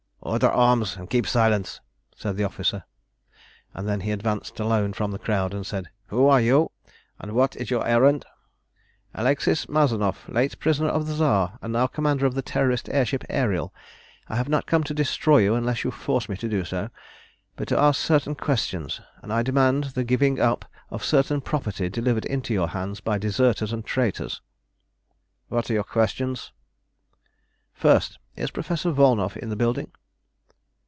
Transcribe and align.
"Order 0.23 0.49
arms, 0.51 0.97
and 0.97 1.09
keep 1.09 1.25
silence!" 1.25 1.81
said 2.15 2.37
the 2.37 2.43
officer, 2.43 2.83
and 3.73 3.87
then 3.89 4.01
he 4.01 4.11
advanced 4.11 4.59
alone 4.59 4.93
from 4.93 5.09
the 5.11 5.17
crowd 5.19 5.51
and 5.51 5.65
said 5.65 5.89
"Who 6.07 6.27
are 6.27 6.39
you, 6.39 6.71
and 7.19 7.31
what 7.31 7.55
is 7.55 7.71
your 7.71 7.85
errand?" 7.87 8.23
"Alexis 9.15 9.67
Mazanoff, 9.67 10.29
late 10.29 10.59
prisoner 10.59 10.89
of 10.89 11.07
the 11.07 11.15
Tsar, 11.15 11.57
and 11.63 11.73
now 11.73 11.87
commander 11.87 12.27
of 12.27 12.35
the 12.35 12.43
Terrorist 12.43 12.87
air 12.89 13.03
ship 13.03 13.23
Ariel. 13.29 13.73
I 14.29 14.35
have 14.35 14.47
not 14.47 14.67
come 14.67 14.83
to 14.85 14.93
destroy 14.93 15.39
you 15.39 15.55
unless 15.55 15.83
you 15.83 15.89
force 15.89 16.29
me 16.29 16.37
to 16.37 16.47
do 16.47 16.63
so, 16.65 16.91
but 17.55 17.67
to 17.69 17.79
ask 17.79 17.99
certain 17.99 18.35
questions, 18.35 19.01
and 19.23 19.43
demand 19.45 19.85
the 19.85 20.03
giving 20.03 20.39
up 20.39 20.65
of 20.91 21.03
certain 21.03 21.41
property 21.41 21.89
delivered 21.89 22.25
into 22.25 22.53
your 22.53 22.69
hands 22.69 22.99
by 23.01 23.17
deserters 23.17 23.73
and 23.73 23.85
traitors." 23.85 24.39
"What 25.49 25.71
are 25.71 25.73
your 25.73 25.83
questions?" 25.83 26.51
"First, 27.73 28.19
is 28.35 28.51
Professor 28.51 28.91
Volnow 28.91 29.35
in 29.35 29.49
the 29.49 29.55
building?" 29.57 29.91